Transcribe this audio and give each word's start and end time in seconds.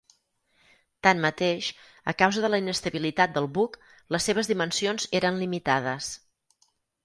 Tanmateix, 1.07 1.67
a 2.13 2.15
causa 2.23 2.43
de 2.47 2.51
la 2.55 2.61
inestabilitat 2.65 3.37
del 3.37 3.51
buc, 3.61 3.79
les 4.17 4.29
seves 4.31 4.53
dimensions 4.55 5.09
eren 5.23 5.41
limitades. 5.47 6.13